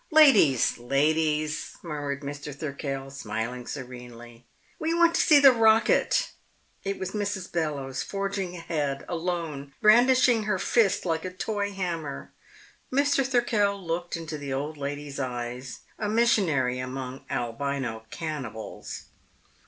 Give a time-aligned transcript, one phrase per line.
[0.09, 2.55] "Ladies, ladies," murmured Mr.
[2.55, 4.45] Thirkell, smiling serenely.
[4.79, 6.31] "We want to see the rocket!"
[6.83, 7.51] It was Mrs.
[7.51, 12.31] Bellowes forging ahead, alone, brandishing her fist like a toy hammer.
[12.91, 13.23] Mr.
[13.23, 19.03] Thirkell looked into the old ladies' eyes, a missionary among albino cannibals.